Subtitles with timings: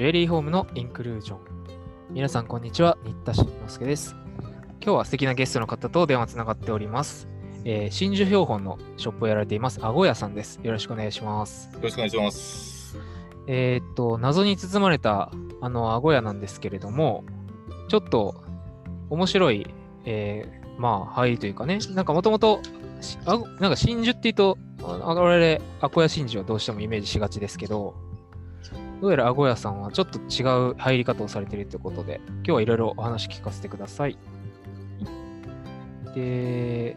[0.00, 1.38] ジュエリーホームのインクルージョン。
[2.08, 2.96] 皆さん、こんにちは。
[3.04, 4.16] 新田慎之介です。
[4.82, 7.28] 今日は素敵なゲストの方と電話つながっております。
[7.66, 10.58] えー真珠標本のショップをやられています、あごやさんです。
[10.62, 11.70] よろしくお願いします。
[11.74, 12.96] よろしくお願いします。
[13.46, 17.22] えーっと、謎に包まれたあのあごやなんですけれども、
[17.90, 18.42] ちょっと
[19.10, 19.66] 面白い、
[20.06, 22.62] えーまあ、入りというかね、なんかもともと、
[23.26, 28.08] なんか真珠って言うと、あ我々、アコヤ真珠はどうしてもイメージしがちですけど、
[29.00, 34.18] どうやらあごやさんはちょっと違う入り方をされているということで、今日はいろいろお話聞かせてください。
[36.14, 36.96] で、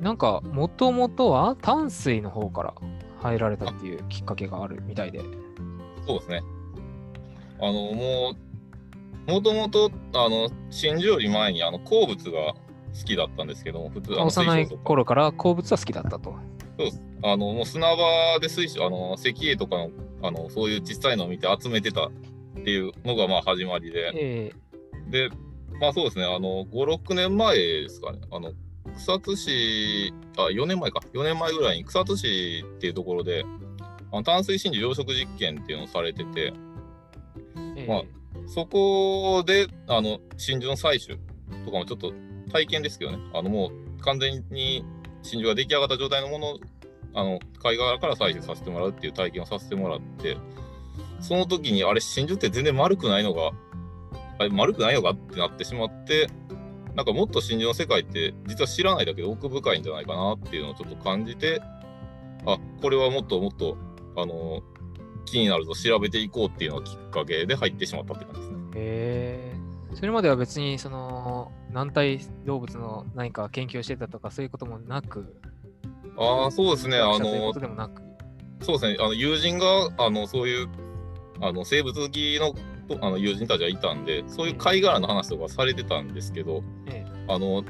[0.00, 2.74] なんか、もともとは淡水の方から
[3.22, 5.20] 入られたっていうきっかけがあるみたいで。
[6.06, 6.42] そうですね。
[7.60, 8.34] あの、も
[9.26, 12.54] う、もともと、あの、真珠より前に、あの、鉱物が
[12.94, 16.34] 好きだったんですけども、普通、あの幼い頃から鉱物は好きだったと。
[16.78, 17.02] そうです。
[17.22, 19.90] あの、もう砂場で水晶、あの、石英とかの、
[20.26, 22.10] あの、そういう小さいのを見て集めてたっ
[22.64, 24.12] ていうのが、まあ、始まりで。
[24.14, 24.52] え
[25.08, 25.28] で、
[25.80, 28.20] まあ、そうですね、あの、5、6年前ですかね。
[28.30, 28.52] あの、
[28.96, 31.00] 草津市、あ、4年前か。
[31.12, 33.44] 4年前ぐらいに草津市っていうところで、
[34.12, 36.54] あの淡水真珠養殖実験っていうのをされてて、ー
[37.76, 38.02] えーまあ
[38.46, 41.18] そこで、あの、真珠の採取
[41.64, 42.12] とかもちょっと
[42.52, 44.84] 体験ですけどね、あの、もう完全に
[45.22, 46.60] 真珠が出来上がった状態のものを、
[47.14, 50.36] あの、貝殻から採取させてもらうっていう体験をさせてもらって、
[51.20, 53.52] その時に、あれ、真珠って全然丸くないのが、
[54.38, 56.28] あれ、丸くないのかってなってしまって、
[56.94, 61.60] なんかもっと真珠の世界って実は知らないだけで奥深いんじゃないかなっていうのをちょっと感じて、
[62.46, 63.76] あ、これはもっともっと、
[64.16, 64.62] あの、
[65.24, 68.58] 気になると調べていこうっていうのがきっかけで入ってしまったって感じですね。
[68.74, 75.36] へーそれまでは別にその軟体動物の何か研究をしてたとかそういうこともなく、
[76.16, 76.98] ああ、そうですね。
[76.98, 77.52] あの。
[78.60, 78.96] そうですね。
[79.00, 80.68] あの友人が、あの、そういう、
[81.40, 82.54] あの、生物好きの
[82.88, 87.64] とあの友人たちがいたんで、そういう貝殻の話とかされてたんですけど、えあの、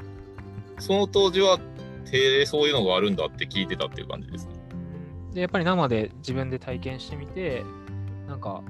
[0.79, 1.59] その当時は、
[2.05, 4.53] 手でそういうのがあるんだって聞いてたっていう感じですね。
[5.31, 7.63] えでやっぱり生で自分で体験してみて、
[8.27, 8.61] なんか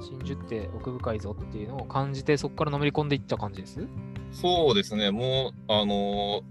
[0.00, 3.86] 真珠って奥深いぞっていうのを感じて、そこからのめり込んでいった感じです？
[4.32, 5.10] そうですね。
[5.10, 6.42] もう、あの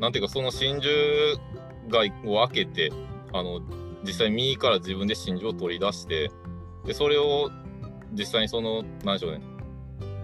[0.00, 0.90] なんていうか、その真珠
[1.92, 2.90] 貝を開けて、
[3.32, 3.60] あの、
[4.04, 6.32] 実際右から自分で真珠を取り出して、
[6.84, 7.50] で、それを
[8.12, 9.40] 実際にその、なんでしょうね、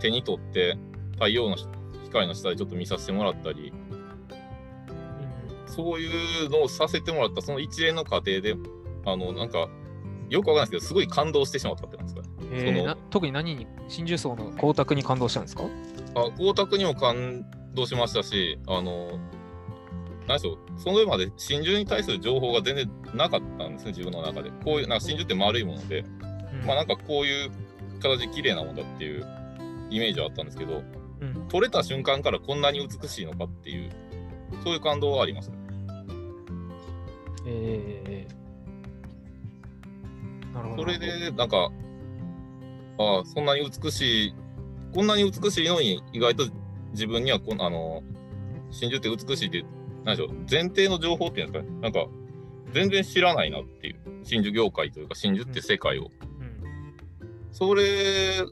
[0.01, 0.77] 手に取って、
[1.12, 1.56] 太陽の
[2.05, 3.73] 光の下でちょっと見させてもらったり、
[5.67, 8.56] そういうのをさせてもらった、その一連の過程で、
[9.05, 9.69] あの、なんか、
[10.29, 12.29] よくわかんないですけど、すごい感動してしまったってなんですかね。
[12.53, 12.67] えー。
[12.67, 15.65] そのな特に何に真珠層の光沢に感動したんですか？
[16.15, 19.19] あ光沢にも感動しましたし、あの、
[20.28, 24.50] 何でしょう、その上まで真珠に対する情報が全然なかったんですね、自分の中で。
[24.65, 27.50] こういう、なんか真珠って丸いもので、うんまあなんかこういう
[28.00, 29.27] 形綺麗なものだっていう
[29.91, 30.83] イメージはあったんですけど、
[31.21, 33.91] うん取れた瞬間からこんなに美しいのかっていう、
[34.62, 35.56] そういう感動はありますね。
[37.47, 38.38] えー
[40.59, 40.83] なるほど。
[40.83, 41.71] それで、なんか、
[42.99, 44.34] ああ、そんなに美しい、
[44.93, 46.44] こんなに美しいのに、意外と
[46.91, 48.03] 自分にはこん、あの、
[48.71, 49.65] 真珠って美しいって、
[50.08, 52.06] なんでしょう、前提の情報っていうんですかね、なんか、
[52.72, 56.10] 全然知らないなっていう、真珠業界というか、真珠って世界を。
[56.41, 56.48] うん
[57.50, 58.44] それ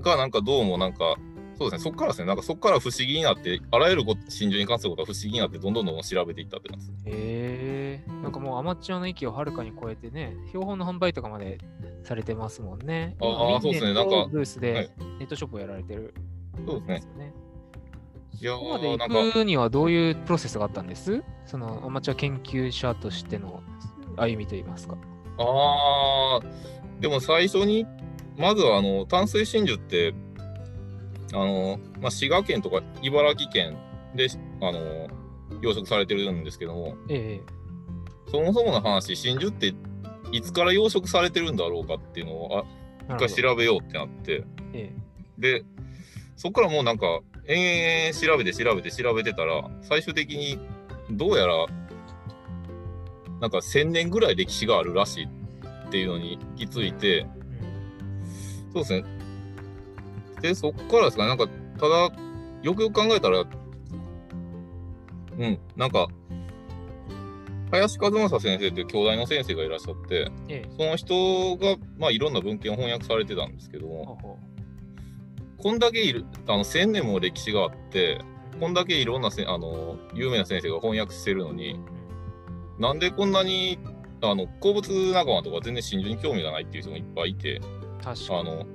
[0.00, 1.16] がなんかどうもなんか、
[1.58, 7.02] そうですね、そこからですね、なんかそこから不思議になって、あらゆること真珠に関することが不思議になって、どんどんどんどん調べていったって感じです。
[7.06, 11.58] へえなんかもうアマチュアの域をはるかに超えてね、標本の販売とかまで
[12.02, 13.16] されてますもんね。
[13.20, 14.72] ああ今そうですねなんかブースはでい
[15.18, 16.14] ネットショップをやられてる
[16.66, 17.32] そうですね。
[18.44, 18.64] よね。
[18.64, 21.22] いやここまで行くにはどういうプロセスがあったんです？
[21.46, 23.62] そのアマチュア研究者としての
[24.16, 24.96] 歩みといいますか。
[25.38, 26.46] ああ、
[27.00, 27.86] でも最初に、
[28.36, 30.14] まずはあの淡水真珠って、
[31.32, 33.76] あのまあ、滋賀県とか茨城県
[34.14, 34.28] で
[34.60, 34.80] あの
[35.60, 37.40] 養殖されてるんですけども、え
[38.30, 39.74] そもそもの話、真珠って
[40.32, 42.64] いつから養殖されてるんだろうかっていうのを
[43.08, 44.92] あ一回調べようってなって、え
[45.38, 45.64] で、
[46.36, 50.58] そこからもうなんか、延々調べて調べて調べてたら、最終的に
[51.10, 51.66] どうやら、
[53.40, 55.28] なんか1000年ぐらい歴史があるらしいっ
[55.90, 57.26] ていうのに行き着いて、え
[58.72, 59.04] そうですね。
[60.42, 61.22] で、そっからですか？
[61.22, 61.48] ね、なんか、
[61.78, 62.10] ただ、
[62.62, 63.40] よくよく考えたら、
[65.38, 66.08] うん、なんか、
[67.70, 70.70] 林和正先生っていう兄弟の先生がいらっしゃって、うんええ。
[70.76, 74.38] その人が、まあ、いろんな文献を翻訳されてたんですけども、
[75.58, 78.20] こんだけいる、あの、1000年も歴史があって、
[78.60, 81.80] こんだけいろんなせあの有名な先生が翻訳してるのに、
[82.78, 83.78] なんでこんなに
[84.20, 87.60] あの鉱物仲間とか全然真珠に興味がないっていう人もいっぱいいて、う
[88.02, 88.40] 確かに。
[88.40, 88.66] あの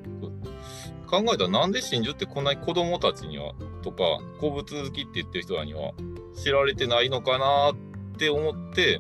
[1.14, 3.54] 考えたらなんで真珠ってこんなに子供たちには
[3.84, 4.04] とか
[4.40, 5.92] 鉱物好きって言ってる人らには
[6.36, 9.00] 知られてないのかなって思って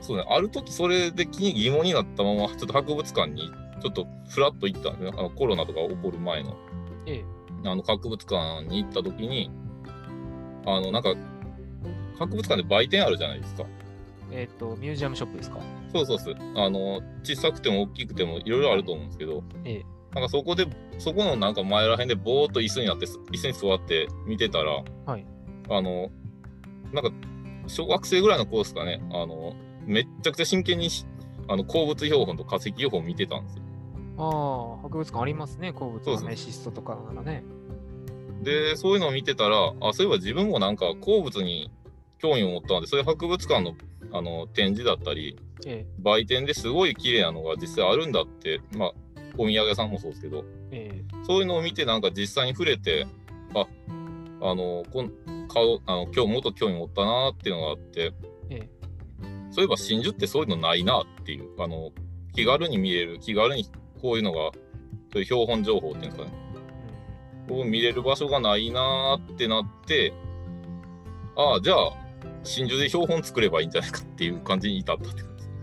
[0.00, 6.56] そうねある時それで気に疑問になったままちょっと博物館にちょっとフラッと行ったんですねあのコロナとか起こる前の
[7.06, 7.24] ええ。
[7.64, 9.50] あの博物館に行った時に
[10.64, 11.14] あのなんか
[12.18, 13.64] 博物館で売店あるじゃないですか。
[14.30, 15.58] えっ、と、ミュージアムショップですか？
[15.92, 16.36] そうそうそう。
[16.56, 19.84] あの、小さくても大きくてもいろいろあると思うんですけど、ええ。
[20.14, 20.66] なんかそこで、
[20.98, 25.26] そこのなんか前らへんでぼーっと椅子になって、椅子に座って見てたら、はい。
[25.68, 26.10] あの、
[26.92, 27.10] なんか、
[27.66, 31.04] 小学生ぐらいの子ですかね、あの、めっちゃくちゃ真剣にし
[31.48, 33.62] あの鉱物標本と化石標本見てたんですよ。
[34.22, 37.42] ああ、博物館ありますね、鉱物そうそうアメシストとかならね。
[38.42, 41.70] で、そういうのを見てたら、あ、そういえば自分もなんか鉱物に
[42.18, 43.74] 興味を持ったので、そういう博物館の
[44.14, 48.92] あの展示だったり、え売店ですごい綺麗なのが実際あるんだって、まあ、
[49.38, 50.90] お土産屋さんもそうですけど、え。
[50.92, 53.06] えそういうのを見て、なんか実際に触れて、
[53.54, 53.66] あ、
[54.42, 55.12] あの、こん
[55.48, 58.12] 顔あの今日もっと興味持ったなっていうのがあって、
[58.50, 58.56] え。
[58.56, 58.68] え
[59.50, 61.90] そういえば真珠ってそういうのないなっていう、あの、
[62.34, 63.66] 気軽に見れる、気軽に
[64.02, 64.50] こういうのが、
[65.12, 66.32] そういう標本情報っていうんですかね、
[67.48, 67.52] え。
[67.52, 70.12] を見れる場所がないなってなって、
[71.36, 71.92] ああ、じゃあ、
[72.42, 75.54] 真珠で標本作ればいいんじゃないかっていう感じに至ったって感じですね。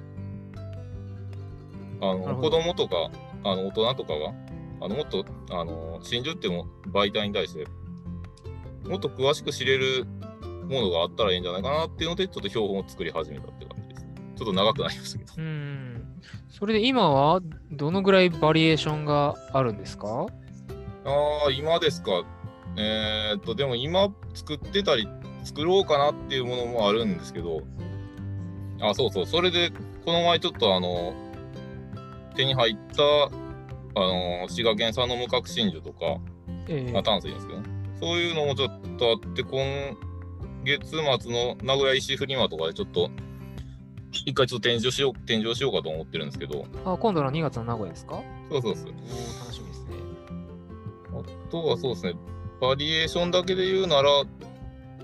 [2.02, 3.12] あの、子供とか、
[3.44, 4.34] あの、大人とかが、
[4.82, 7.68] あの、もっと、あの、真珠っても媒体に対して、
[8.88, 10.06] もっと詳しく知れる
[10.70, 14.08] ものがあったらいいんじゃないかなっていうので、ちょっと標本を作り始めたって感じです。
[14.38, 15.34] ちょっと長くなりましたけど。
[15.38, 15.99] うん。
[16.50, 20.28] それで今はどのぐらいバリエーションがあるんですか？
[21.06, 22.24] ああ、今ですか。
[22.78, 25.08] えーっと、でも今作ってたり、
[25.44, 27.62] 作ろうかなっていうものもあるんですけど、
[28.82, 29.72] あ、そうそう、それで、
[30.06, 31.14] この前ちょっとあの、
[32.36, 33.30] 手に入った、あ
[33.96, 36.22] の、滋賀県産の無角真珠とか、
[36.68, 37.70] ええまあ、淡水ですけどね。
[38.00, 39.98] そういうのもちょっとあって、今
[40.64, 41.00] 月末
[41.32, 43.10] の名古屋石フリマとかでちょっと、
[44.12, 48.22] 一回ちょっと展示をしよう、展示をしようかと思ってるんですけど、あ、今度の2月の名古屋ですか？
[48.52, 48.92] そうそうそう。
[48.92, 49.96] おー楽しみですね。
[51.12, 52.14] あとはそうですね、
[52.60, 54.10] バリエーションだけで言うなら、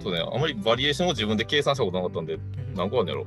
[0.01, 2.37] そうね、あまりバリエーションを自分で計算したことなかったんで、
[2.75, 3.25] 何個あるんやろ。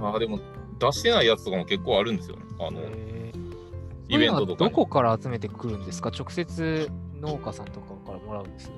[0.00, 0.38] ああ、でも、
[0.78, 2.42] 出してないやつとかも結構あるんですよね。
[2.60, 3.42] あの、えー
[4.08, 4.70] イベントとかに。
[4.70, 6.10] どこから集めてくるんですか？
[6.10, 6.90] 直接
[7.22, 8.70] 農家さんとかからもらうんです？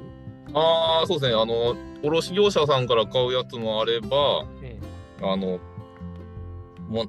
[0.54, 4.78] ああ、そうですね、あの、卸業者さんから買うやつもあれば、え
[5.20, 5.58] あの、
[6.88, 7.08] もう、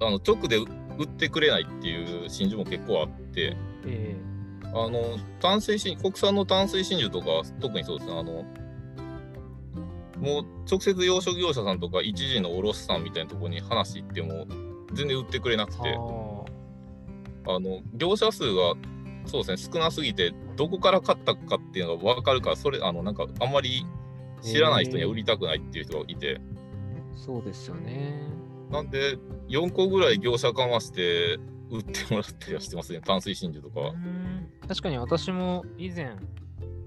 [0.00, 3.56] あの、直で売ってくれないっていう真珠も結構あって、
[3.86, 4.26] ええ。
[4.76, 8.18] あの淡水真国産の淡水真珠とか特にそうですね。
[8.18, 8.44] あの
[10.18, 14.46] もう直接養殖業者さんとか一時の卸さんみたいなところに話行っても
[14.94, 17.54] 全然売ってくれなくえてあ。
[17.54, 18.74] あの業者数が
[19.26, 19.72] そうですね。
[19.74, 23.84] 少なすぎてどこから買ったかっていうのが分かるからそれあのなんかあんまり
[24.42, 28.28] 知らない人には売りたくないっていう人がいて、ーそうですよね。
[28.70, 29.18] なんで
[29.48, 31.38] 4個ぐらい業者かまして
[31.70, 33.00] 売ってもらったりはしてますね。
[33.00, 33.94] 淡水真珠とか
[34.68, 36.16] 確かに私も以前、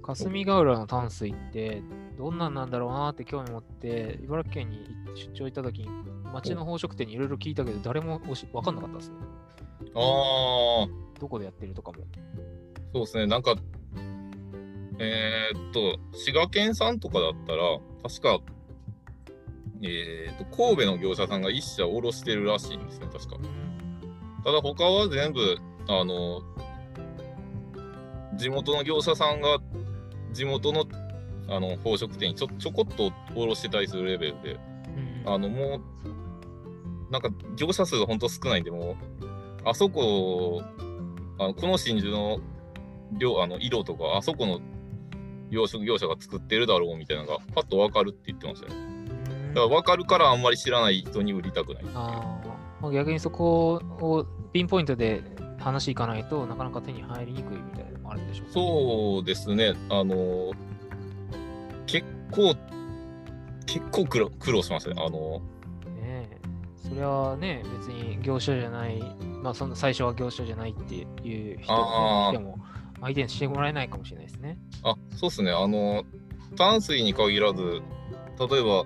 [0.03, 1.81] 霞ヶ浦の淡水って
[2.17, 5.89] どんなんなんだろうなって興味持って、茨城県に出張行った時に
[6.33, 9.15] 町の宝飾店にいろいろ聞いたけど、誰も分かんなかったですね。
[9.95, 11.99] ああどこでやってるとかも。
[12.93, 13.55] そうですね、なんか、
[14.99, 18.39] えーっと、滋賀県産とかだったら、確か、
[19.81, 23.37] えーっと、神戸の業者さんが一社卸してるらしいんですね、確か。
[24.43, 25.57] ただ、他は全部、
[25.87, 26.41] あの、
[28.35, 29.59] 地元の業者さんが、
[30.31, 30.85] 地元の
[31.51, 34.59] あの宝飾店にちょちょこっと卸してたりするレベルで、
[35.25, 35.81] うんあの、も
[37.07, 38.95] う、なんか業者数が本当少ないんで、もう、
[39.65, 40.61] あそこ、
[41.39, 42.39] あのこの真珠の
[43.13, 44.59] 量、あの色とか、あそこの
[45.49, 48.75] 養殖業者が作ってるだろうみたいなのが、パッと分かるって言ってましたね。
[48.75, 48.99] うん
[49.49, 51.83] だから分かるからあんまり知らない人に売りたくない。
[51.93, 52.39] あ
[52.93, 55.21] 逆にそこをピンポイントで
[55.59, 60.51] 話いかないとなかなか手に入りにくいみたいなのもあるんでしょうかそうですね、あの、
[61.87, 62.55] 結構、
[63.65, 65.03] 結構苦労苦労しましたね。
[65.03, 65.41] あの、
[66.89, 68.99] それはね、別に業者じゃない、
[69.43, 72.57] まあその最初は業者じゃないっていう人でも
[73.01, 74.57] 相手にしてもらえないかもしれないですね。
[74.83, 75.51] あ、そうですね。
[75.51, 76.03] あの、
[76.57, 77.81] 淡水に限らず、
[78.49, 78.85] 例えば、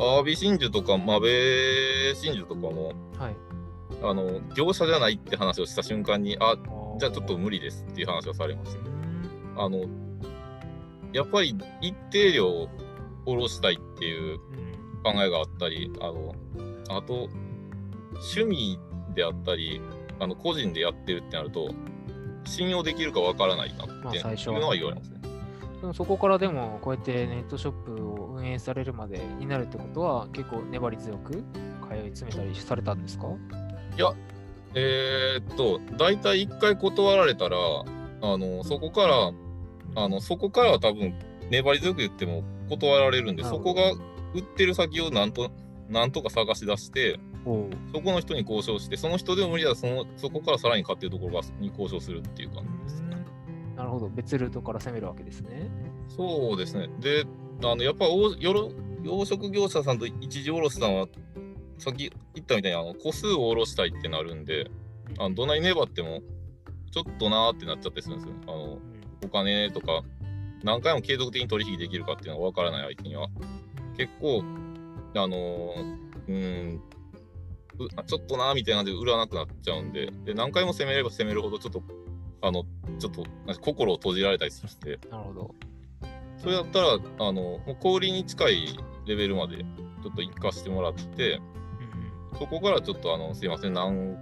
[0.00, 3.36] アワビ真珠とかマベ真珠とかも、はい。
[4.02, 6.56] あの、業者じゃないって話をした瞬間に、あ、
[6.98, 8.78] じゃあちょっと無理ですっていう話をされました。
[8.80, 8.98] うん
[9.58, 9.86] あの、
[11.12, 12.68] やっぱり一定量
[13.24, 16.34] 下ろしたいっていううん考えがあったり、あの、
[16.88, 17.28] あと、
[18.14, 18.78] 趣味
[19.14, 19.80] であったり、
[20.20, 21.70] あの個人でやってるってなると、
[22.44, 25.18] 信用できるかわからないなまあっていうのは言われますね。
[25.80, 31.42] でもそこからでもこうやってネットショップを運営されるまでになるってことは結構粘り強く通い
[32.10, 33.26] 詰めたりされたんですか？
[34.74, 39.32] えーっと、大体一回断られたら、あの、そこから、
[39.94, 41.14] あの、そこからは多分、
[41.50, 43.92] 粘り強く言っても断られるんで、そこが
[44.34, 45.50] 売ってる先をなんと、
[45.88, 47.18] なんとか探し出して、
[47.92, 53.16] そこの人に交渉して、その人でも無理だそのそこからさらに買ってるところがに交渉するっていう感じですね。
[53.76, 54.08] なるほど。
[54.08, 55.70] 別ルートから攻めるわけですね。
[56.08, 56.88] そうですね。
[57.00, 57.24] で、
[57.62, 58.34] あのやっぱ養
[59.02, 61.06] 殖業者さんと一時卸さんは、
[61.78, 64.70] さっき言ったみたいにあの個数を卸したいってなるんで、
[65.18, 66.20] あのどんなに粘っても、
[66.90, 68.34] ちょっとなーってなっちゃったりするんですよ。
[68.46, 70.02] あのうんお金とか、
[70.62, 73.28] 何回も継続的に取引できるかっていうのが分からない相手には、
[73.96, 74.42] 結構、
[75.14, 76.82] あのーうーん、
[78.06, 81.82] ちょっとなーみたいな感じで売らなくなっちゃうんで、で何回も攻めれば攻めるほど、ちょっと、
[82.42, 82.64] あの、
[82.98, 83.24] ちょっと
[83.60, 85.54] 心を閉じられたりするんで、なるほど。
[86.38, 91.40] それだったら、あの、もう氷に近いレベルまでちょっと行かしてもらって、
[92.38, 94.16] そこからちょっとあの、すいません、何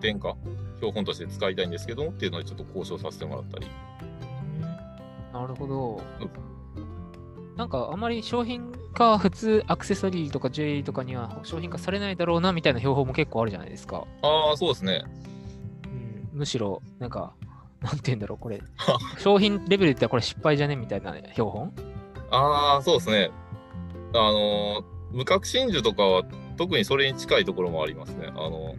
[0.00, 0.36] 点か
[0.76, 3.66] 標本として使いたいんですけどもっていうのでちょっと交渉させてもらったり。
[5.32, 6.00] なるほど
[6.76, 7.56] うん。
[7.56, 14.06] なんかあまり商品化、普通アクセサリーとかジュエリーとかには商品化されないだろうなみたいな標本も結構あるじゃないですか。
[14.22, 15.04] ああ、そうですね。
[16.32, 17.34] うん、むしろ、なんか、
[17.82, 18.62] なんて言うんだろう、これ。
[19.18, 21.72] 商品レベルで言ったらこれ失敗じゃねみたいな標本？
[22.30, 23.30] ああ、そうですね。
[24.14, 26.24] あのー無角真珠とかは
[26.56, 28.26] 特にそれに近いところもありますね。
[28.30, 28.74] あの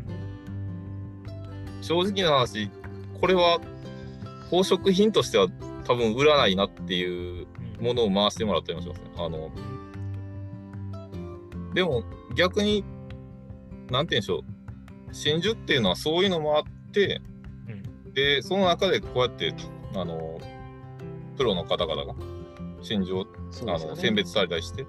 [1.81, 2.69] 正直な話、
[3.21, 3.59] これは
[4.51, 5.47] 宝飾品としては
[5.85, 7.47] 多分売らないなっていう
[7.79, 9.11] ものを回してもらったりもしますね。
[9.15, 9.49] あの
[11.75, 12.03] でも
[12.35, 12.83] 逆に、
[13.91, 15.13] なんて言うんでしょう。
[15.13, 17.21] 真珠っていうのはそういうのもあって、
[17.67, 19.53] うんで、その中でこうやって、
[19.93, 20.39] あの、
[21.37, 22.15] プロの方々が
[22.81, 23.27] 真珠を
[23.67, 24.83] あの選別されたりして、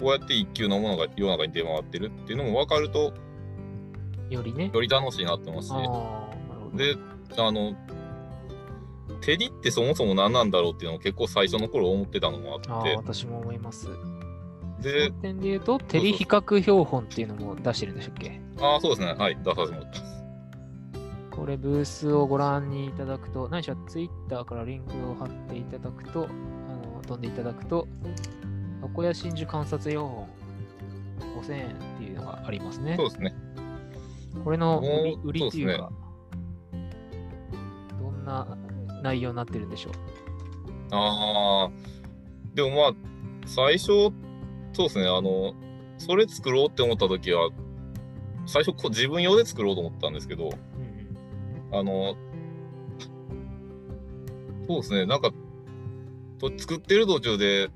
[0.00, 3.14] こうやって一級のものが世の中に出回ってるっていうのも分かると、
[4.28, 4.70] よりね。
[4.74, 5.68] より楽しいなって思うし。
[6.76, 6.96] で、
[7.38, 7.76] あの、
[9.20, 13.88] 照りってそもそも何なんだろうっていうのを結構最初の頃思ってたのもあって、私も思います。
[14.82, 18.40] でその点で言うと、照り比較標本っていうのも出してるんでしたっけ？
[18.60, 20.12] ああ、そうですね、はい、出させてもらってます。
[21.30, 27.88] これブースをご覧にいただくと、何しろツイッターからリンクを貼っていただくと、あの飛んでいただくと、
[28.82, 30.28] 箱屋真珠観察標本
[31.40, 33.08] 5000円っていうのがありますねそう。
[33.08, 33.34] ですね。
[34.44, 34.82] これの
[35.24, 35.90] 売りっていうか、
[37.98, 38.56] どんな
[39.02, 39.92] 内容になってるんでしょう？
[40.90, 41.70] ああ、
[42.54, 42.92] でもまあ、
[43.46, 44.12] 最初、
[44.72, 45.54] そうですね、あの、
[45.98, 47.50] それ作ろうって思った時は、
[48.46, 50.48] 最初こう自分用で作ろうと思ったんですけど、う
[51.74, 52.16] んあの、
[54.68, 55.30] そうですね、なんか、
[56.38, 57.70] と作ってる途中で、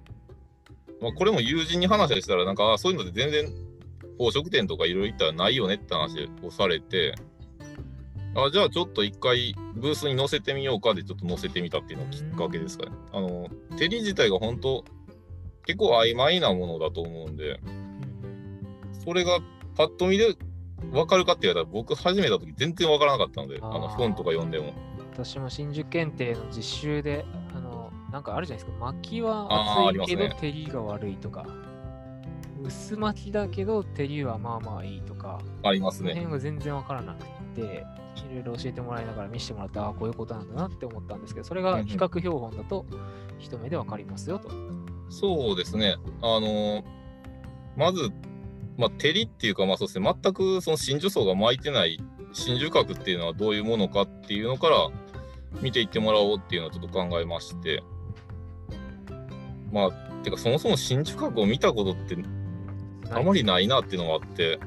[1.00, 3.46] まあ、これも友人に話したら、なんか、あそういうので全然、
[4.18, 7.14] 宝飾店とかいろいろ行ったらないよねって話をされて、
[8.34, 12.92] あじゃあちょっと一回ブースに載せてみようかでちょっと載せてみたっていうのがきっかけですかね。
[13.12, 13.48] あの、
[13.78, 14.84] 照り自体が本当、
[15.66, 17.60] 結構曖昧なものだと思うんで、
[19.04, 19.40] それが
[19.76, 20.36] パッと見で
[20.92, 24.72] 分かるかって言われたら僕始めた時全然分からなかったので、あの本とか読んでも。
[25.12, 28.84] 私も真珠検定の実習で、あの、なんかあるじゃないですか。
[28.84, 31.46] 巻きはあーあ厚いけど、照りが悪いとか、
[32.62, 36.10] 薄巻きだけど、照りはまあまあいいとか、ありますね。
[36.10, 37.84] 辺が全然わからなくて、
[38.30, 42.84] いろいろ教えてもらいながら見せてもらって、ああ、こういうことなんだなって思ったんですけど、それが比較標本だと、
[43.38, 44.50] 一目でわかりますよと。
[45.08, 45.96] そうですね。
[46.22, 46.84] あの
[47.76, 48.10] まず、
[48.76, 51.98] まあ、照りっていうか、まあそうですね、全くその真珠層が巻いてない
[52.32, 54.88] 真珠核っていうのはどういうものかっていうのから
[55.60, 57.82] 見ていってもらおうっていうのをちょっと考えまして、
[59.72, 59.90] まあ、
[60.22, 62.16] てかそもそも真珠核を見たことって
[63.10, 64.58] あまりないなっていうのがあって、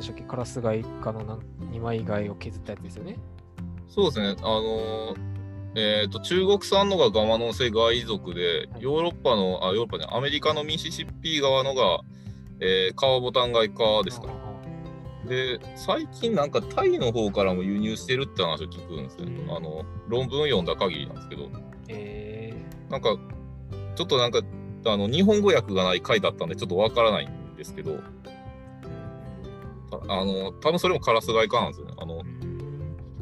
[0.00, 1.40] でしたっけカラスガイ科の
[1.72, 3.18] 2枚貝を削ったやつですよね。
[3.88, 5.14] そうですね、あの
[5.74, 8.82] えー、と中国産のがガマノンセガイ族で、はい。
[8.82, 12.00] ヨーロッパの、あヨーロッパね、アメリカのミシシッピ側のが、
[12.60, 14.34] えー、カワボタンガイ科ですかね。
[15.26, 19.32] で、最近なんかタイの方からも輸入してるって話を聞くんですね。
[19.46, 19.56] うん。
[19.56, 21.48] あの論文読んだ限りなんですけど、
[21.88, 22.54] え
[22.88, 23.16] なんか
[23.94, 24.40] ちょっとなんか
[24.86, 28.00] あの日本語訳がない回だったんでちょっとわからないんですけど、
[30.08, 31.94] あの多分それもカラスガイ科なんですよね。
[31.96, 32.39] あのうん。
[32.39, 32.39] ち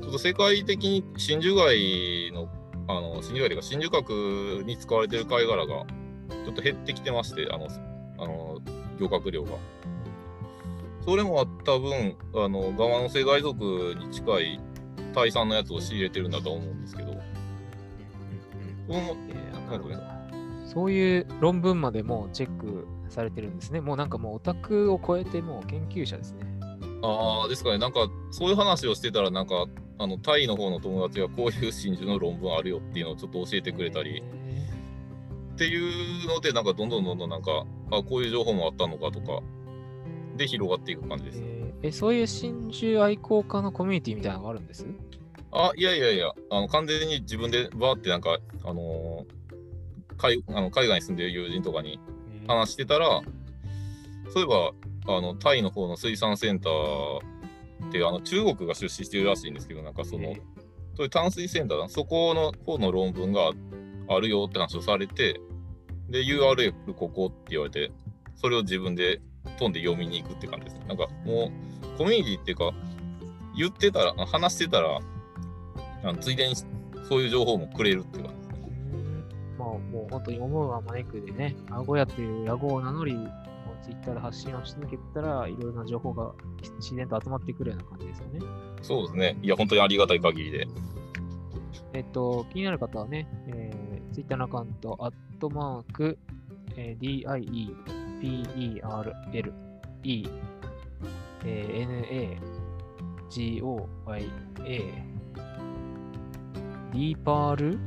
[0.08, 2.48] ょっと世界的に真珠貝の
[2.88, 5.84] あの真珠貝というか真珠核に使われてる貝殻が
[6.44, 7.68] ちょっと減ってきてまして、あの
[8.18, 8.60] あの
[8.98, 9.50] 漁獲量が。
[11.04, 14.60] それもあった分、あの、ガマの世外族に近い
[15.14, 17.14] タイ産のやつを仕入れてるんだと思うんですけど
[20.66, 23.80] そういう論文までもチェックされてるんですね。
[23.80, 26.46] もうなんかもうオタクを超えてもう研究者ですね。
[27.02, 28.00] ああ、ですかね、なんか、
[28.30, 29.66] そういう話をしてたら、なんか、
[29.98, 34.68] あの、タイの方の友達がこういう真珠の論文あるよっていうのをちょっと教えてくれたり、え
[35.54, 39.42] っていうので、なんか、どんどんどんどんなんか、あ、こういう情報もあったのかとか、
[40.36, 41.42] で広がっていく感じーです。
[41.82, 44.86] えそういう真珠愛好家のコミュニティみたいなのがあるんです？
[45.50, 49.38] あ、いやいやいや、あの完全に自分でバーってなんか、あのー
[50.16, 52.00] 海あの海外に住んでる友人とかに
[52.48, 53.22] 話してたら、
[54.30, 54.72] そういえば、
[55.16, 57.20] あの、タイの方の水産センター
[57.88, 60.42] って、あの、中国が出資してるらしいんですけど、なんかその、え
[60.96, 63.52] そういう淡水センターだ、そこの方の論文が
[64.08, 65.40] あるよって話をされて、
[66.08, 67.92] で、URL ここって言われて、
[68.34, 69.20] それを自分で
[69.58, 70.84] 飛んで読みに行くって感じですね。
[70.88, 71.50] なんかも
[71.94, 72.72] う、コミュニティっていうか、
[73.56, 75.00] 言ってたら、あ話してたら、
[76.02, 76.54] あのついでに
[77.08, 78.30] そういう情報もくれるっていうか、
[79.58, 83.16] まあもう本当に思うが招くでね、アゴヤっていう野号を名乗り、
[83.82, 86.32] ツイッターで発信をし続けたら、いろいろな情報が
[86.78, 88.40] 自然と集まってくるような感じですよね。
[88.82, 89.36] そうですね。
[89.42, 90.66] いや、本当にありがたい限りで。
[91.92, 96.18] えっと、気になる方はね、えー、ツイッターのアカウント、アットマーク、
[96.76, 97.82] えー DIEPERLE、
[100.04, 100.28] E、
[101.44, 102.58] えー
[103.30, 103.88] NAGOYA、
[106.92, 107.78] ディーパール？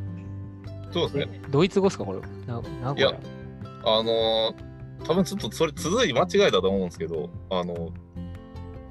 [0.90, 1.42] えそうですね。
[1.50, 2.20] ドイツ語ですかこれ。
[2.46, 3.20] な名古屋いや。
[3.84, 4.71] あのー
[5.04, 7.92] 多分ちょっとそれ続い間違えたと思うんですけど、あの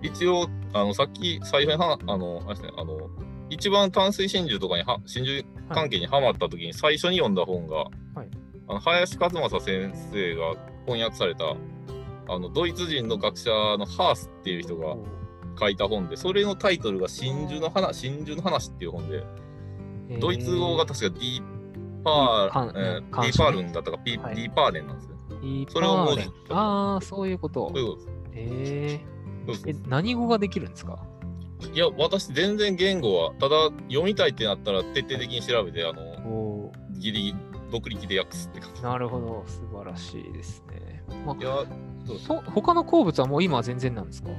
[0.02, 3.11] 一応、あの、さっき最初には、あの、あれですね、あの、
[3.50, 7.85] 一番淡水真珠とかには、真珠関係にハマった時に最初に読んだ本が、は
[8.25, 8.31] い。
[8.69, 10.55] あの林和正先生が
[10.87, 11.45] 翻訳された、
[12.29, 14.97] あの、ドイツ人の学者のハースっていう人が
[15.58, 19.25] 書いた本で、それのタイトルが真珠の話、真珠の話っていう本で、
[20.21, 21.43] ドイツ語が確かディー
[22.02, 25.40] パー、えーうんディーパールンだったか、ディーパーレンなんですよ。
[25.40, 27.78] ディーパーレンああ、そういうことそう。
[27.78, 28.08] いうこと。
[28.34, 29.00] え
[29.69, 30.99] え、何語ができるんですか？
[31.75, 37.38] いや、私、全然言語は、ただ読みたいってなったら徹底的に調べて、あの、おギリギリ
[37.71, 38.80] 独力で訳すって感じ。
[38.80, 41.02] ーなるほど、素晴らしいですね。
[41.26, 41.66] まいや、
[42.26, 44.30] そ他の鉱物はもう今は全然なんですか？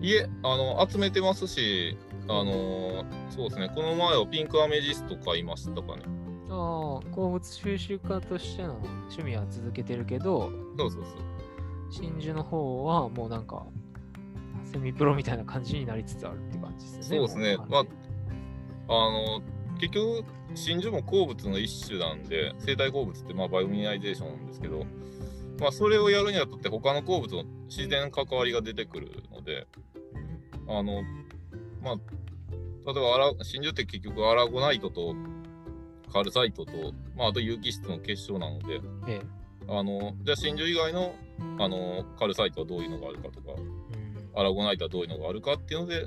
[0.00, 1.96] いえ、あの、集めてますし、
[2.28, 6.04] あのそうですね、この前はピンクアメジスト買いましたかね。
[6.50, 11.14] ああ、鉱物収集家としての趣味は続けてるけど、そうそうそう。
[11.90, 13.64] 真珠の方はもうなんか、
[14.72, 17.28] セミプロみたいな感じになりつつあるって感じですよね。
[17.28, 17.84] そうですねもまあ
[18.88, 19.42] あの、
[19.80, 24.84] 結局、真珠も鉱物の一種なんで、生体鉱物ってまあバイオミネライゼーションなんですけど、
[25.60, 29.66] まあ、それをやるにあたって他の鉱物の自然関わりが出てくるので、
[30.66, 31.02] あの、
[31.82, 31.96] まあ、
[32.86, 35.14] 例えばアラ、真珠って結局アラゴナイトと
[36.10, 36.72] カルサイトと、
[37.16, 39.22] まあ、あと有機質の結晶なので、ええ
[39.68, 41.14] あの、じゃあ真珠以外の、
[41.58, 43.80] あの、カルサイトはどういうのがあるかとか、うん
[44.32, 46.06] アラゴナイトはどういうのがあるかっていうので、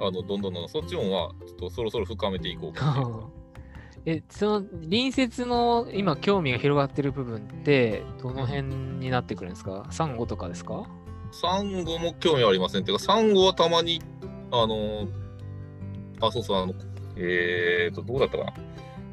[0.00, 3.28] あの、どんどんどんどんそっちもは、ちょっとそろそろ深めていこうかっていうか。
[4.06, 9.86] え、その隣接の今興味が広がってる部分ってどの辺になってくるんですか？
[9.90, 10.84] サンゴとかですか？
[11.32, 12.84] サンゴも興味ありません。
[12.84, 14.00] てか、サンゴはたまに、
[14.50, 15.06] あの、
[16.22, 16.72] あ、そうそう、あの、
[17.20, 18.52] えーと、どうだったかな？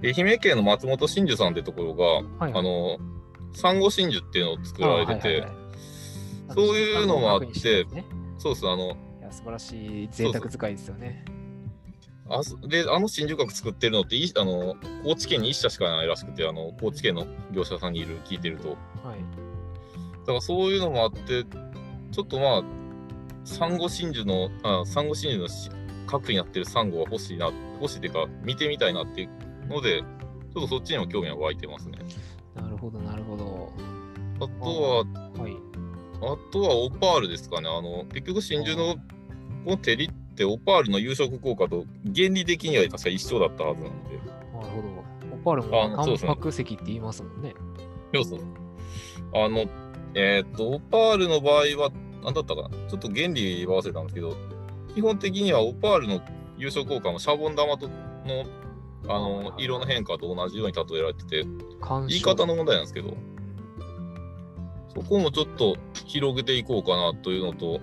[0.03, 2.05] 愛媛県の松本真珠さんってところが、
[2.45, 2.97] はいあの、
[3.53, 5.67] サンゴ真珠っていうのを作られてて、あはいはいはい
[6.53, 8.05] そういうのもあってね
[8.37, 11.25] そうです、あの、いや素晴らしい贅沢使いですよね。
[12.29, 18.69] あそで、あの真珠閣作ってるのってい、あの、高知県に1社しかないらしくて、あの、高知県の業者さんにいる、聞いてると。
[18.69, 18.77] はい。
[20.19, 21.43] だからそういうのもあって、
[22.11, 22.63] ちょっとまあ、
[23.45, 25.69] サンゴ真珠の、あサンゴ真珠のし
[26.07, 29.29] 核になってるサンゴは欲しいな、欲しいっていうか、見てみたいなっていう
[29.67, 31.99] ので、ちょっとそっちにも興味は湧いてますね。
[32.55, 33.71] なるほど、なるほど。
[34.39, 34.97] あとは、
[35.41, 35.55] はい。
[36.19, 37.69] あとはオパールですかね。
[37.69, 38.95] あの、結局真珠の
[39.65, 44.17] この照りってオパールの有色効果と原理的には確か一緒だったはずなので。
[44.17, 44.97] なるほど。
[45.33, 45.69] オパールも
[46.05, 47.53] タンパク石って言いますもんね。
[48.13, 48.39] そうそう。
[49.33, 49.65] あの、
[50.15, 51.91] えーっと、オパールの場合は、
[52.23, 54.35] 何だったかなちょっと原理は忘れたんですけど、
[54.97, 56.21] 基本的にはオパールの
[56.57, 57.93] 優勝効果もシャボン玉との
[59.07, 61.45] あの色の変化と同じように例えられてて、
[61.79, 63.15] 干言い方の問題なんですけど、
[64.95, 67.79] そこもちょっと広げていこうかなというのと、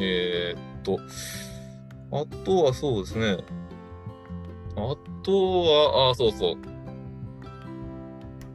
[0.00, 0.98] えーっと、
[2.10, 3.36] あとはそうですね、
[4.76, 6.56] あとは、あ、そうそう。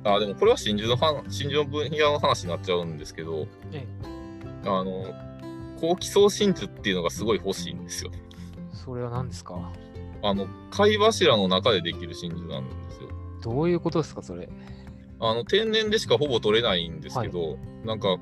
[0.05, 3.85] あ、でもこれは真珠の話、真珠の分野の話になっちゃうんですけど、え。
[4.65, 5.24] あの、
[5.81, 8.11] 後期送真珠っていうのがすごい欲しいんですよ。
[8.71, 9.71] それは何ですか？
[10.23, 13.09] あの貝柱の中でできる真珠なんですよ。
[13.41, 14.49] どういうことですか、それ？
[15.19, 18.17] あの天然でしかほぼ取れないんですけど、なんか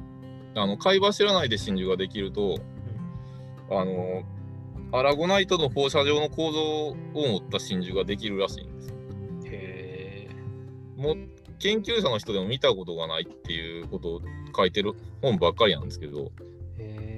[0.55, 2.57] あの貝柱内で真珠ができると、
[3.71, 4.23] あの
[4.91, 8.95] アラゴナイトの放射状の構造を持った真珠ができるらしいんですよ。
[9.45, 11.01] へえ。
[11.01, 11.17] もう
[11.59, 14.21] 研究者の人でも見たことがないっていうことを
[14.55, 16.29] 書いてる本ばっかりなんですけど、へ
[16.77, 17.12] え。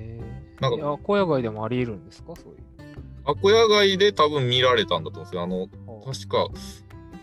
[0.59, 2.33] なんかいや、小屋街でもあり得るんですか？
[2.35, 2.59] そういう。
[3.27, 5.41] アコヤ街で多分見られたんだと思うんですよ。
[5.41, 6.47] あのあ確か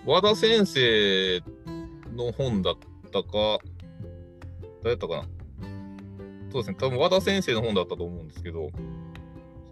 [0.05, 1.41] 和田先生
[2.17, 2.75] の本だっ
[3.13, 3.61] たか、
[4.83, 5.23] 誰やったかな？
[6.51, 8.71] そうですね、多分和田先生の本だったと思うんですけど、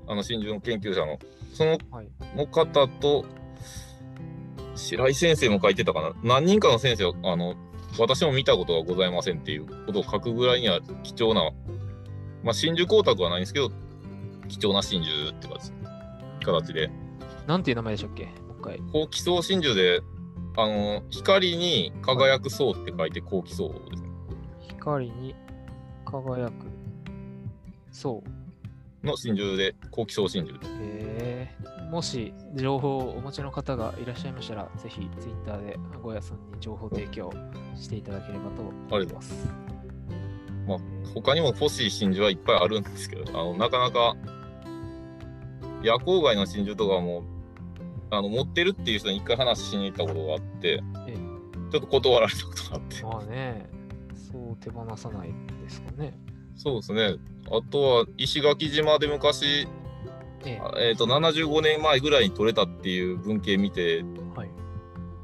[0.07, 1.19] あの真珠の研究者の、
[1.53, 2.09] そのはい。
[2.37, 3.25] の方と、
[4.77, 6.13] 白井先生も書いてたかな。
[6.23, 7.57] 何人かの先生は、あの、
[7.99, 11.51] 私も見たことがございませんっていうことを書くぐらいには貴重な、
[12.43, 13.71] まあ、真珠光沢はないんですけど、
[14.49, 15.73] 貴重な真珠って形
[16.45, 16.91] 形で。
[17.47, 18.25] なんていう名前でしたっけ？
[18.25, 18.81] もう一回。
[18.93, 20.01] 高気層真珠で、
[20.57, 24.09] あの、光に輝く層って書いて高気層ですね。
[24.69, 25.35] 光に
[26.05, 26.53] 輝く。
[27.91, 28.23] そ
[29.03, 29.07] う。
[29.07, 30.71] の真珠で、高気層真珠です。
[31.91, 37.33] もし情報をお持ちの方がいらっしゃいましたら、ぜひ Twitter でゴヤさんに情報提供
[37.75, 39.49] していただければと思います。
[40.71, 40.79] まあ、
[41.15, 44.17] 他にも欲しい真珠はいっぱいあるんですけど、あの、なかなか、
[45.83, 47.25] 夜光貝の真珠とかも、
[48.11, 51.31] あの、持ってるっていう人に一回話しに行ったことがあって、ええ
[51.71, 53.03] ちょっと断られたことがあって。
[53.05, 53.69] まあね、
[54.15, 55.29] そう手放さない
[55.63, 56.19] ですかね。
[56.57, 57.17] そうですね。
[57.47, 59.69] あとは、石垣島で昔、
[60.45, 64.05] ええあえっ、と、75年前ぐらいに取れたっていう文献見て、
[64.35, 64.51] はい。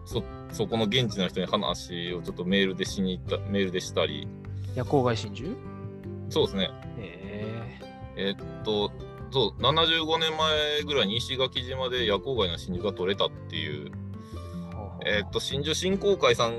[0.04, 4.28] そ、そこの現地の人に話をちょっとメールでしに行った、メールでしたり、
[4.76, 5.56] 夜光貝真珠？
[6.30, 6.70] そうですね。
[6.98, 7.78] え
[8.16, 8.90] えっと、
[9.30, 13.90] そう、75年前ぐらいに石垣島で夜光貝の真珠が取れたっていう、
[14.72, 16.54] えはあはあえっと、真珠振興会さん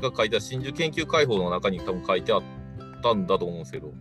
[0.00, 2.42] が書いた真珠研究解放の中に多分書いてあっ
[3.02, 3.92] たんだと思うんですけど、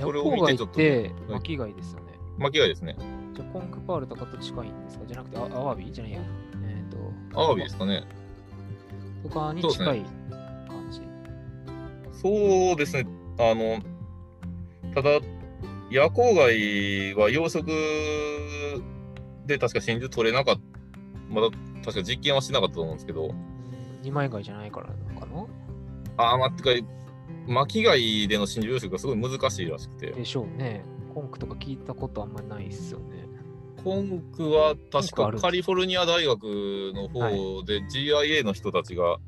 [0.00, 2.06] それを見てちょっと夜光貝って巻貝ですよね。
[2.38, 2.96] 巻き貝ですね。
[3.34, 5.04] じゃあコンクパールとかと近いんですか？
[5.06, 5.90] じゃなくて、あアワビ？
[5.92, 6.20] じゃないや。
[6.64, 8.04] えっ、と、アワビですかね。
[9.22, 10.04] とかに近い。
[12.26, 13.06] そうですね。
[13.38, 13.78] あの、
[14.94, 15.20] ただ、
[15.90, 18.82] 夜光貝は養殖
[19.46, 20.60] で確か真珠取れなかった、
[21.32, 21.48] まだ
[21.84, 23.30] 確か実験はしてなかったと思うんですけど、
[24.02, 25.46] 二枚貝じゃないからなのかな？
[26.16, 26.88] ああ、待ってか、
[27.46, 30.84] 巻き貝での真珠養殖がすごい難しいらしくて、でしょうね。
[31.14, 33.24] コンクとか聞いたことあんまりないっすよね。
[33.84, 36.42] コンクは確かカリフォルニア大学
[36.92, 39.18] の方で GIA の人たちが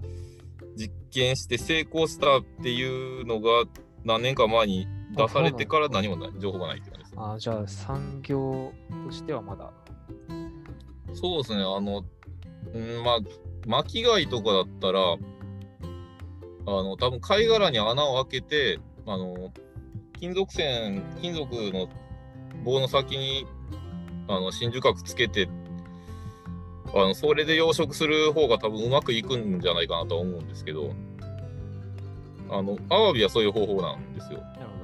[0.78, 3.64] 実験して成功したっていうのが
[4.04, 4.86] 何年か前に
[5.16, 7.14] 出されてから何もない情報がないって感じです。
[7.16, 8.72] あーじゃあ産業
[9.06, 9.72] としてはまだ。
[11.14, 12.04] そうですね、あの、
[12.74, 13.18] うん、まあ、
[13.66, 15.16] 巻き貝とかだったら、あ
[16.66, 19.52] の、多分貝殻に穴を開けて、あの、
[20.20, 21.88] 金属線、金属の
[22.64, 23.46] 棒の先に、
[24.28, 25.48] あの、真珠核つけて、
[26.94, 30.92] あの、それで養殖する方が多分うまくいくんじゃないかなとは思うんですけど、
[32.50, 34.38] あの、アワビはそういう方法なんですよ。
[34.38, 34.78] なるほ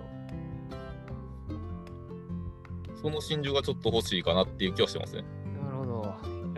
[3.04, 5.24] その真珠がちょっと欲しいかなっていう気はしてますね。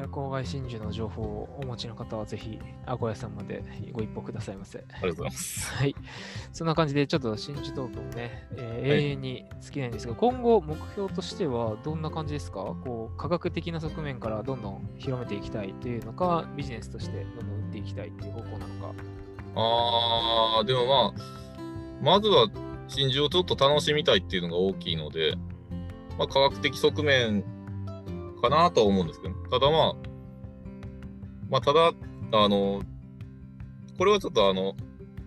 [0.06, 0.30] ど。
[0.30, 0.42] なるほど。
[0.42, 4.78] 夜光貝真珠の情報をお持ちの方はぜひ、あこやさんまでご一報くださいませ。
[4.78, 5.74] ありがとうございます。
[5.74, 5.94] はい。
[6.52, 12.76] そんな感じで、ちょっと真珠トークもね、えーはい永遠に尽きないんですが、今後、目標としてはどんな感じですか？
[12.84, 18.94] こう、科学的な側面からどんどん広めていきたいというのか、ビジネスとしてどんどん売っていきたいという方向なのか。
[19.56, 21.20] あー、でもまあ、
[22.02, 22.48] まずは
[22.88, 25.34] 真珠をちょっと楽しみたいっていうのが大きいので、
[26.18, 27.42] まあ、科学的側面
[28.40, 29.94] かなとは思うんですけど、ただまあ、
[31.48, 31.92] まあ、ただ、
[32.32, 32.82] あの、
[33.98, 34.74] これはちょっとあの、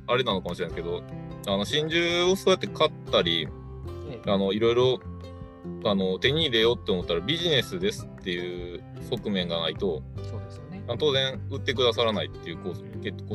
[0.07, 1.03] あれなのかもしれないですけど、
[1.47, 3.47] あの、真珠をそうやって買ったり、
[4.11, 4.99] ええあの、いろいろ、
[5.85, 10.83] あの、手に入れようって思ったらビジネスですっていう側面がないと、そうですよね。
[10.87, 12.73] あ当然売ってくださらないっていうこ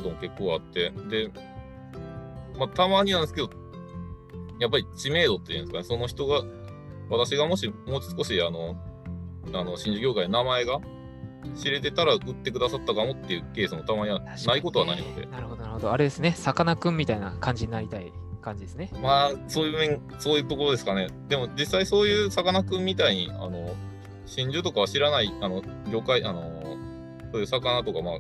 [0.03, 1.31] とも結構あって、で、
[2.59, 3.51] まあ、たまになんですけど、
[4.61, 6.45] やっぱり知名度っていうんですかね、その人が、
[7.11, 8.77] 私がもしもう少しあの、
[9.53, 10.81] あの、新事業界の名前が
[11.57, 15.93] 知れてたら売ってくださったかもっていうケースもたまにはないことはないので、なるほど、なるほど。
[15.93, 18.91] あれですね、さかなクンみたいな感じになりたい感じですね。
[19.03, 21.09] まあ、そういう面、そういうところですかね。
[21.29, 23.75] でも実際そういうさかなクンみたいに、あの、
[24.27, 26.77] 真珠とかは知らない、あの、魚介、あの、
[27.33, 28.19] そういう魚とか、まあ、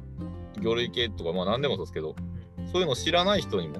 [0.60, 2.14] 魚類系とか、まあ何でもそうですけど、
[2.72, 3.76] そういうのを知らない人にも、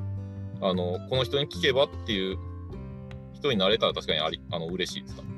[0.60, 2.38] あの、この人に聞けばっていう
[3.34, 5.22] 人人になれたら確かにありあの嬉しいですか。
[5.22, 5.33] うん、なるほど。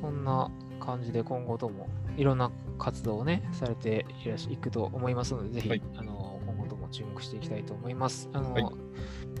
[0.00, 8.28] そんな感じで今後ともいろんな活動をね、されていらっしいくと思いますので、ぜひ、はいあの今後とも注目していきたいと思います。
[8.32, 8.64] あのはい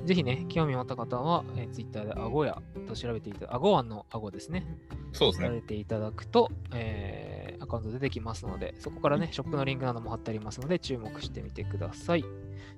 [0.04, 4.64] ぜひね、興味を持った方は、えー、Twitter でアゴヤと調べていただアゴワンのアゴですね。
[5.12, 5.50] さそうですね。
[5.50, 12.24] れていただくと、えーアカウント出てきますので、そこからね、ショップのリンクなども貼ってありますので、注目してみてください。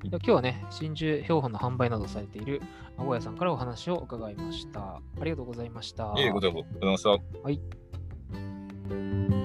[0.03, 2.63] 今日はね、真珠標本の販売などされている
[2.97, 4.81] アゴヤさんからお話を伺いました。
[5.21, 6.15] ありがとうございました。
[6.17, 7.11] いえいえ、ことうございました。
[7.11, 9.40] はい。